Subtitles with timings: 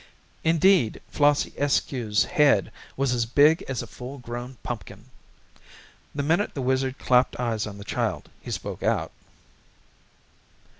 [0.43, 5.11] Indeed, Flossie Eskew's head was as big as a full grown pumpkin.
[6.15, 9.11] The minute the wizard clapped eyes on the child he spoke out.